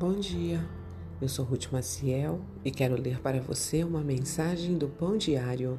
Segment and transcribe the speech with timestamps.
[0.00, 0.66] Bom dia,
[1.20, 5.78] eu sou Ruth Maciel e quero ler para você uma mensagem do Pão Diário.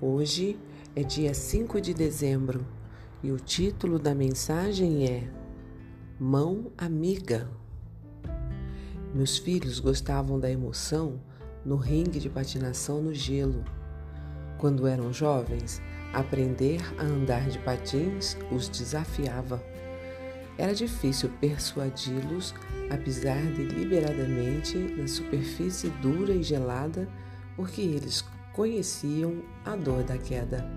[0.00, 0.56] Hoje
[0.94, 2.64] é dia 5 de dezembro
[3.24, 5.28] e o título da mensagem é
[6.16, 7.50] Mão Amiga.
[9.12, 11.20] Meus filhos gostavam da emoção
[11.64, 13.64] no ringue de patinação no gelo.
[14.58, 15.82] Quando eram jovens,
[16.14, 19.60] aprender a andar de patins os desafiava.
[20.60, 22.54] Era difícil persuadi-los
[22.90, 27.08] a pisar deliberadamente na superfície dura e gelada,
[27.56, 30.70] porque eles conheciam a dor da queda.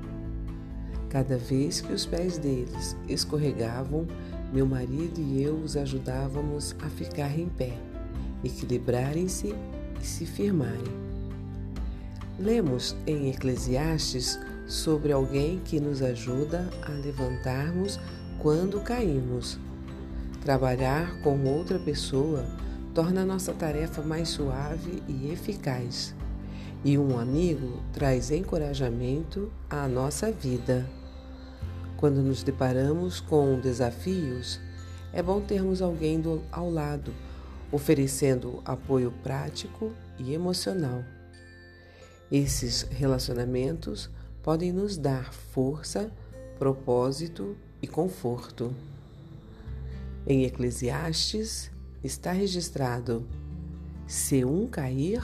[1.09, 4.07] Cada vez que os pés deles escorregavam,
[4.53, 7.77] meu marido e eu os ajudávamos a ficar em pé,
[8.41, 9.53] equilibrarem-se
[10.01, 10.93] e se firmarem.
[12.39, 17.99] Lemos em Eclesiastes sobre alguém que nos ajuda a levantarmos
[18.39, 19.59] quando caímos.
[20.43, 22.45] Trabalhar com outra pessoa
[22.93, 26.13] torna nossa tarefa mais suave e eficaz.
[26.83, 30.85] E um amigo traz encorajamento à nossa vida.
[31.95, 34.59] Quando nos deparamos com desafios,
[35.13, 37.13] é bom termos alguém do, ao lado,
[37.71, 41.05] oferecendo apoio prático e emocional.
[42.29, 44.09] Esses relacionamentos
[44.41, 46.11] podem nos dar força,
[46.59, 48.75] propósito e conforto.
[50.25, 51.69] Em Eclesiastes
[52.01, 53.27] está registrado:
[54.07, 55.21] se um cair,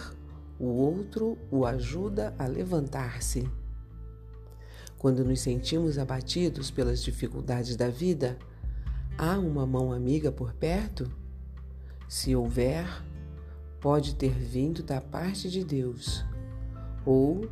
[0.59, 3.49] o outro o ajuda a levantar-se.
[4.97, 8.37] Quando nos sentimos abatidos pelas dificuldades da vida,
[9.17, 11.09] há uma mão amiga por perto?
[12.09, 12.85] Se houver,
[13.79, 16.25] pode ter vindo da parte de Deus.
[17.05, 17.49] Ou,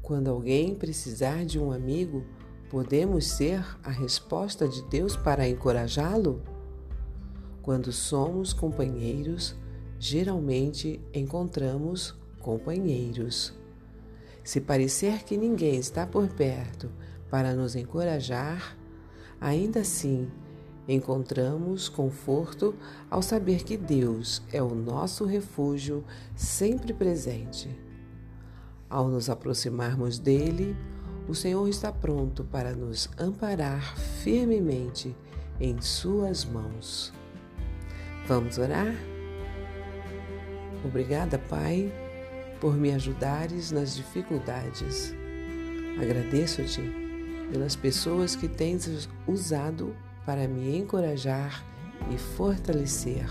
[0.00, 2.24] quando alguém precisar de um amigo,
[2.70, 6.42] podemos ser a resposta de Deus para encorajá-lo?
[7.62, 9.54] Quando somos companheiros,
[9.98, 13.52] geralmente encontramos companheiros.
[14.42, 16.90] Se parecer que ninguém está por perto
[17.30, 18.76] para nos encorajar,
[19.40, 20.28] ainda assim
[20.88, 22.74] encontramos conforto
[23.10, 27.68] ao saber que Deus é o nosso refúgio sempre presente.
[28.88, 30.74] Ao nos aproximarmos dele,
[31.28, 35.14] o Senhor está pronto para nos amparar firmemente
[35.60, 37.19] em Suas mãos.
[38.30, 38.94] Vamos orar?
[40.84, 41.92] Obrigada, Pai,
[42.60, 45.12] por me ajudares nas dificuldades.
[46.00, 46.80] Agradeço-te
[47.50, 51.64] pelas pessoas que tens usado para me encorajar
[52.08, 53.26] e fortalecer.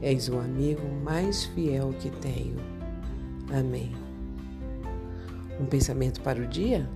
[0.00, 2.58] És o amigo mais fiel que tenho.
[3.52, 3.90] Amém.
[5.58, 6.88] Um pensamento para o dia?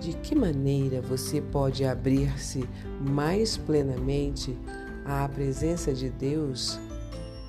[0.00, 2.68] De que maneira você pode abrir-se
[3.00, 4.56] mais plenamente
[5.04, 6.78] à presença de Deus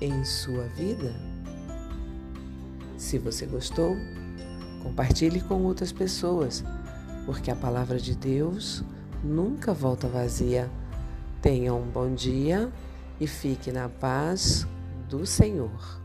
[0.00, 1.14] em sua vida?
[2.96, 3.96] Se você gostou,
[4.82, 6.64] compartilhe com outras pessoas,
[7.26, 8.82] porque a palavra de Deus
[9.22, 10.70] nunca volta vazia.
[11.40, 12.72] Tenha um bom dia
[13.20, 14.66] e fique na paz
[15.08, 16.03] do Senhor.